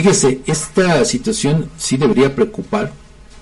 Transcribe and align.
Fíjese, 0.00 0.40
esta 0.46 1.04
situación 1.04 1.68
sí 1.76 1.98
debería 1.98 2.34
preocupar 2.34 2.90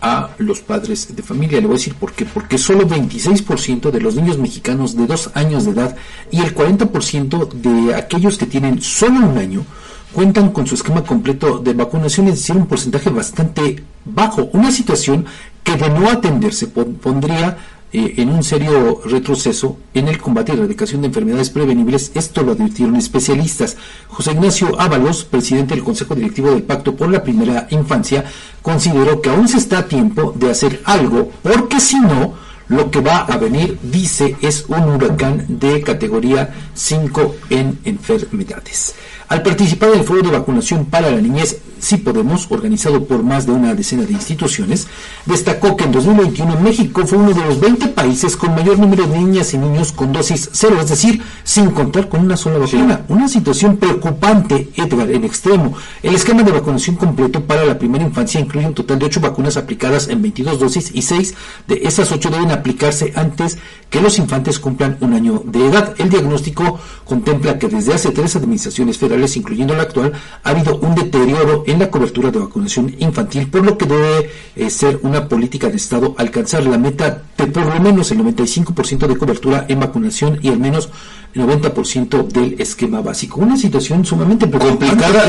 a 0.00 0.30
los 0.38 0.60
padres 0.60 1.08
de 1.12 1.20
familia. 1.20 1.60
Le 1.60 1.66
voy 1.66 1.74
a 1.74 1.78
decir 1.78 1.94
por 1.94 2.12
qué. 2.12 2.26
Porque 2.26 2.58
solo 2.58 2.86
26% 2.86 3.90
de 3.90 4.00
los 4.00 4.14
niños 4.14 4.38
mexicanos 4.38 4.96
de 4.96 5.08
dos 5.08 5.32
años 5.34 5.64
de 5.64 5.72
edad 5.72 5.96
y 6.30 6.42
el 6.42 6.54
40% 6.54 7.48
de 7.54 7.96
aquellos 7.96 8.38
que 8.38 8.46
tienen 8.46 8.80
solo 8.80 9.26
un 9.26 9.36
año 9.36 9.66
cuentan 10.12 10.52
con 10.52 10.64
su 10.64 10.76
esquema 10.76 11.02
completo 11.02 11.58
de 11.58 11.74
vacunación, 11.74 12.28
es 12.28 12.36
decir, 12.36 12.54
un 12.54 12.68
porcentaje 12.68 13.10
bastante 13.10 13.82
bajo. 14.04 14.48
Una 14.52 14.70
situación 14.70 15.26
que 15.64 15.74
de 15.74 15.90
no 15.90 16.08
atenderse 16.08 16.68
pondría 16.68 17.58
eh, 17.96 18.14
en 18.16 18.28
un 18.28 18.42
serio 18.42 19.00
retroceso 19.04 19.78
en 19.94 20.08
el 20.08 20.18
combate 20.18 20.50
y 20.50 20.56
erradicación 20.56 21.00
de 21.00 21.06
enfermedades 21.06 21.50
prevenibles. 21.50 22.10
Esto 22.16 22.42
lo 22.42 22.50
advirtieron 22.50 22.96
especialistas. 22.96 23.76
José 24.08 24.32
Ignacio 24.32 24.80
Ábalos, 24.80 25.24
presidente 25.24 25.76
del 25.76 25.84
Consejo 25.84 26.16
Directivo 26.16 26.50
del 26.50 26.64
Pacto 26.64 26.96
por 26.96 27.08
la 27.08 27.22
Primera 27.22 27.68
Infancia, 27.70 28.24
consideró 28.62 29.22
que 29.22 29.30
aún 29.30 29.46
se 29.46 29.58
está 29.58 29.78
a 29.78 29.86
tiempo 29.86 30.34
de 30.34 30.50
hacer 30.50 30.82
algo, 30.84 31.30
porque 31.40 31.78
si 31.78 32.00
no, 32.00 32.34
lo 32.68 32.90
que 32.90 33.00
va 33.00 33.18
a 33.18 33.36
venir, 33.36 33.78
dice, 33.82 34.36
es 34.40 34.64
un 34.68 34.84
huracán 34.84 35.44
de 35.48 35.82
categoría 35.82 36.54
5 36.74 37.36
en 37.50 37.78
enfermedades. 37.84 38.94
Al 39.28 39.42
participar 39.42 39.90
en 39.90 40.00
el 40.00 40.04
foro 40.04 40.22
de 40.22 40.30
vacunación 40.30 40.86
para 40.86 41.10
la 41.10 41.20
niñez 41.20 41.60
Sí 41.84 41.98
Podemos, 41.98 42.46
organizado 42.50 43.04
por 43.04 43.22
más 43.22 43.44
de 43.44 43.52
una 43.52 43.74
decena 43.74 44.04
de 44.04 44.12
instituciones, 44.14 44.86
destacó 45.26 45.76
que 45.76 45.84
en 45.84 45.92
2021 45.92 46.58
México 46.60 47.06
fue 47.06 47.18
uno 47.18 47.34
de 47.34 47.44
los 47.44 47.60
20 47.60 47.88
países 47.88 48.38
con 48.38 48.54
mayor 48.54 48.78
número 48.78 49.06
de 49.06 49.18
niñas 49.18 49.52
y 49.52 49.58
niños 49.58 49.92
con 49.92 50.10
dosis 50.10 50.48
cero, 50.52 50.78
es 50.80 50.88
decir, 50.88 51.20
sin 51.42 51.72
contar 51.72 52.08
con 52.08 52.20
una 52.20 52.38
sola 52.38 52.56
vacuna. 52.56 53.02
Una 53.08 53.28
situación 53.28 53.76
preocupante, 53.76 54.70
Edgar, 54.76 55.10
en 55.10 55.24
extremo. 55.24 55.74
El 56.02 56.14
esquema 56.14 56.42
de 56.42 56.52
vacunación 56.52 56.96
completo 56.96 57.42
para 57.44 57.66
la 57.66 57.78
primera 57.78 58.02
infancia 58.02 58.40
incluye 58.40 58.66
un 58.66 58.74
total 58.74 58.98
de 58.98 59.04
8 59.04 59.20
vacunas 59.20 59.58
aplicadas 59.58 60.08
en 60.08 60.22
22 60.22 60.58
dosis 60.58 60.90
y 60.94 61.02
6 61.02 61.34
de 61.68 61.80
esas 61.84 62.10
8 62.10 62.30
deben 62.30 62.50
aplicarse 62.54 63.12
antes 63.14 63.58
que 63.90 64.00
los 64.00 64.18
infantes 64.18 64.58
cumplan 64.58 64.98
un 65.00 65.14
año 65.14 65.42
de 65.44 65.66
edad. 65.66 65.94
El 65.98 66.10
diagnóstico 66.10 66.80
contempla 67.04 67.58
que 67.58 67.68
desde 67.68 67.94
hace 67.94 68.10
tres 68.10 68.34
administraciones 68.34 68.98
federales, 68.98 69.36
incluyendo 69.36 69.74
la 69.74 69.84
actual, 69.84 70.12
ha 70.42 70.50
habido 70.50 70.78
un 70.78 70.94
deterioro 70.94 71.62
en 71.66 71.78
la 71.78 71.90
cobertura 71.90 72.30
de 72.30 72.40
vacunación 72.40 72.94
infantil, 72.98 73.48
por 73.48 73.64
lo 73.64 73.78
que 73.78 73.86
debe 73.86 74.30
eh, 74.56 74.70
ser 74.70 74.98
una 75.02 75.28
política 75.28 75.68
de 75.68 75.76
Estado 75.76 76.14
alcanzar 76.18 76.64
la 76.64 76.78
meta 76.78 77.22
de 77.36 77.46
por 77.46 77.66
lo 77.66 77.80
menos 77.80 78.10
el 78.10 78.18
95% 78.18 79.06
de 79.06 79.16
cobertura 79.16 79.66
en 79.68 79.78
vacunación 79.80 80.38
y 80.42 80.48
al 80.48 80.58
menos 80.58 80.88
el 81.34 81.42
90% 81.42 82.28
del 82.28 82.60
esquema 82.60 83.00
básico. 83.00 83.40
Una 83.40 83.56
situación 83.56 84.04
sumamente 84.04 84.48
complicada. 84.50 85.24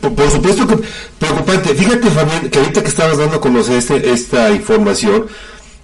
por, 0.00 0.30
supuesto 0.30 0.66
que 0.66 0.78
preocupante. 1.18 1.74
Fíjate, 1.74 2.10
Fabián, 2.10 2.48
que 2.50 2.58
ahorita 2.58 2.82
que 2.82 2.88
estabas 2.88 3.18
dando 3.18 3.36
a 3.36 3.40
conocer 3.40 3.76
este, 3.76 4.10
esta 4.10 4.50
información, 4.50 5.26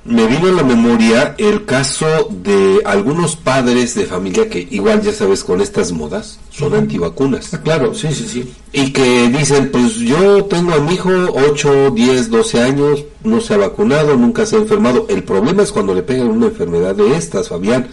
me 0.09 0.27
vino 0.27 0.49
a 0.49 0.53
la 0.53 0.63
memoria 0.63 1.35
el 1.39 1.65
caso 1.65 2.29
de 2.31 2.81
algunos 2.85 3.35
padres 3.35 3.95
de 3.95 4.05
familia 4.05 4.49
que 4.49 4.67
igual 4.71 5.03
ya 5.03 5.13
sabes 5.13 5.43
con 5.43 5.61
estas 5.61 5.93
modas 5.93 6.39
son 6.51 6.75
antivacunas. 6.75 7.53
Ah, 7.53 7.61
claro, 7.63 7.95
sí, 7.95 8.09
sí, 8.13 8.27
sí. 8.27 8.55
Y 8.73 8.93
que 8.93 9.29
dicen, 9.29 9.71
pues 9.71 9.97
yo 9.97 10.45
tengo 10.45 10.75
a 10.75 10.81
mi 10.81 10.95
hijo 10.95 11.11
8, 11.11 11.91
10, 11.91 12.31
12 12.31 12.61
años, 12.63 13.05
no 13.25 13.41
se 13.41 13.55
ha 13.55 13.57
vacunado, 13.59 14.17
nunca 14.17 14.47
se 14.47 14.57
ha 14.57 14.61
enfermado. 14.61 15.07
El 15.09 15.25
problema 15.25 15.63
es 15.63 15.73
cuando 15.73 15.95
le 15.95 16.03
pegan 16.03 16.29
una 16.29 16.47
enfermedad 16.47 16.95
de 16.95 17.17
estas, 17.17 17.49
Fabián. 17.49 17.89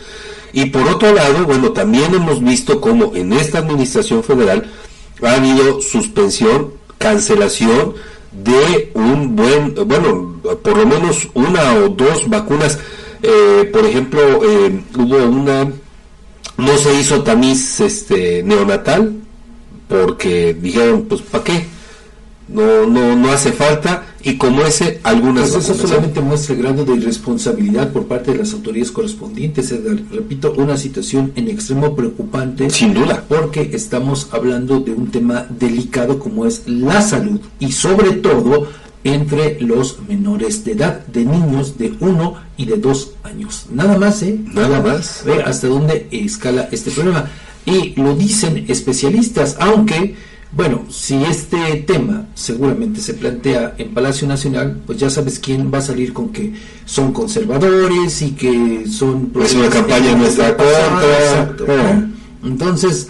Y 0.53 0.65
por 0.65 0.87
otro 0.87 1.13
lado, 1.13 1.45
bueno, 1.45 1.71
también 1.71 2.13
hemos 2.13 2.43
visto 2.43 2.79
cómo 2.79 3.15
en 3.15 3.33
esta 3.33 3.57
administración 3.57 4.23
federal 4.23 4.71
ha 5.23 5.33
habido 5.33 5.81
suspensión, 5.81 6.73
cancelación, 6.99 7.95
de 8.33 8.91
un 8.93 9.35
buen, 9.35 9.75
bueno, 9.75 10.39
por 10.61 10.77
lo 10.77 10.85
menos 10.85 11.29
una 11.33 11.75
o 11.75 11.89
dos 11.89 12.29
vacunas. 12.29 12.79
Eh, 13.21 13.69
por 13.71 13.85
ejemplo, 13.85 14.21
eh, 14.43 14.81
hubo 14.97 15.17
una, 15.17 15.71
no 16.57 16.77
se 16.77 16.93
hizo 16.99 17.23
tamiz 17.23 17.79
este, 17.79 18.43
neonatal, 18.43 19.13
porque 19.87 20.53
dijeron, 20.53 21.05
pues, 21.07 21.21
¿para 21.21 21.43
qué? 21.43 21.65
no, 22.47 22.85
no, 22.85 23.15
no 23.15 23.31
hace 23.31 23.51
falta 23.51 24.03
y 24.23 24.37
como 24.37 24.61
ese 24.63 24.99
algunas 25.03 25.51
pues 25.51 25.69
eso 25.69 25.87
solamente 25.87 26.21
muestra 26.21 26.55
el 26.55 26.61
grado 26.61 26.85
de 26.85 26.95
irresponsabilidad 26.95 27.91
por 27.91 28.07
parte 28.07 28.31
de 28.31 28.37
las 28.37 28.53
autoridades 28.53 28.91
correspondientes 28.91 29.73
repito 30.11 30.53
una 30.53 30.77
situación 30.77 31.33
en 31.35 31.49
extremo 31.49 31.95
preocupante 31.95 32.69
sin 32.69 32.93
duda 32.93 33.25
porque 33.27 33.71
estamos 33.73 34.29
hablando 34.31 34.79
de 34.79 34.93
un 34.93 35.11
tema 35.11 35.45
delicado 35.49 36.19
como 36.19 36.45
es 36.45 36.63
la 36.67 37.01
salud 37.01 37.41
y 37.59 37.71
sobre 37.73 38.13
todo 38.13 38.67
entre 39.03 39.59
los 39.61 39.99
menores 40.07 40.63
de 40.63 40.73
edad, 40.73 41.05
de 41.07 41.25
niños 41.25 41.77
de 41.77 41.93
uno 41.99 42.35
y 42.57 42.65
de 42.65 42.77
dos 42.77 43.11
años. 43.23 43.65
Nada 43.69 43.97
más, 43.97 44.23
¿eh? 44.23 44.39
Nada 44.53 44.81
más. 44.81 45.23
Ve 45.25 45.43
hasta 45.43 45.67
dónde 45.67 46.07
escala 46.11 46.69
este 46.71 46.91
problema. 46.91 47.29
Y 47.65 47.99
lo 47.99 48.15
dicen 48.15 48.65
especialistas, 48.67 49.57
aunque 49.59 50.15
bueno, 50.55 50.85
si 50.89 51.15
este 51.23 51.57
tema 51.87 52.27
seguramente 52.35 53.01
se 53.01 53.15
plantea 53.15 53.73
en 53.77 53.93
Palacio 53.93 54.27
Nacional, 54.27 54.81
pues 54.85 54.99
ya 54.99 55.09
sabes 55.09 55.39
quién 55.39 55.71
va 55.73 55.79
a 55.79 55.81
salir 55.81 56.13
con 56.13 56.29
que 56.29 56.53
son 56.85 57.11
conservadores 57.11 58.21
y 58.21 58.31
que 58.31 58.85
son... 58.87 59.31
Es 59.41 59.55
una 59.55 59.69
campaña 59.69 60.11
en 60.11 60.19
nuestra 60.19 60.55
contra. 60.55 62.09
Entonces, 62.43 63.07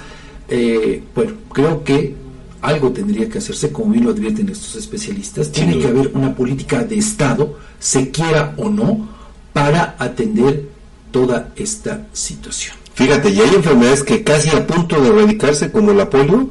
eh, 0.47 1.03
bueno, 1.13 1.33
creo 1.51 1.83
que 1.83 2.15
algo 2.61 2.91
tendría 2.91 3.27
que 3.27 3.39
hacerse, 3.39 3.73
como 3.73 3.91
bien 3.91 4.05
lo 4.05 4.11
advierten 4.11 4.47
estos 4.47 4.75
especialistas. 4.75 5.51
Tiene 5.51 5.77
que 5.79 5.87
haber 5.87 6.11
una 6.13 6.33
política 6.33 6.83
de 6.83 6.97
Estado, 6.97 7.57
se 7.77 8.09
quiera 8.09 8.53
o 8.55 8.69
no, 8.69 9.09
para 9.51 9.97
atender 9.99 10.69
toda 11.11 11.51
esta 11.57 12.07
situación. 12.13 12.75
Fíjate, 12.93 13.31
y 13.31 13.41
hay 13.41 13.53
enfermedades 13.55 14.03
que 14.03 14.23
casi 14.23 14.49
a 14.49 14.65
punto 14.65 15.01
de 15.01 15.09
erradicarse, 15.09 15.71
como 15.71 15.91
el 15.91 16.07
polio, 16.07 16.49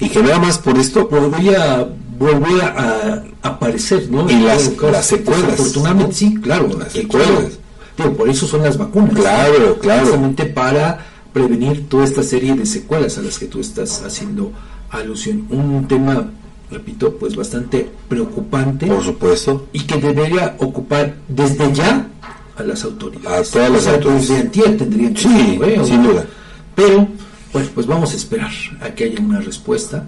y 0.00 0.08
que 0.08 0.22
nada 0.22 0.38
más 0.38 0.58
por 0.58 0.78
esto 0.78 1.06
volvería, 1.08 1.86
volver 2.18 2.62
a, 2.62 3.22
aparecer, 3.42 4.10
¿no? 4.10 4.28
Y 4.30 4.40
las, 4.40 4.70
las 4.80 5.06
secuelas. 5.06 5.52
Afortunadamente, 5.52 6.14
sí, 6.14 6.34
claro, 6.40 6.68
las 6.78 6.92
secuelas. 6.92 7.58
por 8.16 8.28
eso 8.28 8.46
son 8.46 8.62
las 8.62 8.78
vacunas. 8.78 9.14
Claro, 9.14 9.78
claro. 9.78 10.00
Precisamente 10.00 10.46
para 10.46 11.06
prevenir 11.32 11.88
toda 11.88 12.04
esta 12.04 12.22
serie 12.22 12.54
de 12.54 12.66
secuelas 12.66 13.18
a 13.18 13.22
las 13.22 13.38
que 13.38 13.46
tú 13.46 13.60
estás 13.60 14.02
haciendo 14.02 14.52
alusión. 14.90 15.46
Un 15.50 15.86
tema, 15.86 16.30
repito, 16.70 17.16
pues 17.16 17.36
bastante 17.36 17.90
preocupante. 18.08 18.86
Por 18.86 19.04
supuesto. 19.04 19.68
Y 19.72 19.80
que 19.80 19.98
debería 19.98 20.56
ocupar 20.58 21.16
desde 21.28 21.72
ya 21.72 22.08
a 22.56 22.62
las 22.62 22.84
autoridades. 22.84 23.50
A 23.50 23.52
todas 23.52 23.70
las 23.70 23.86
autoridades. 23.86 24.28
Desde 24.28 24.76
tendrían 24.76 25.14
que 25.14 25.20
Sí, 25.20 25.60
sin 25.84 26.02
duda. 26.02 26.24
Pero 26.74 27.06
bueno, 27.52 27.68
pues 27.74 27.86
vamos 27.86 28.12
a 28.12 28.16
esperar 28.16 28.52
a 28.80 28.90
que 28.90 29.04
haya 29.04 29.20
una 29.20 29.40
respuesta 29.40 30.06